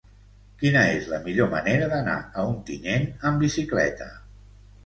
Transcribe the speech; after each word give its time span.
Quina 0.61 0.81
és 0.93 1.09
la 1.11 1.19
millor 1.27 1.51
manera 1.51 1.91
d'anar 1.93 2.17
a 2.23 2.47
Ontinyent 2.55 3.07
amb 3.31 3.47
bicicleta? 3.47 4.13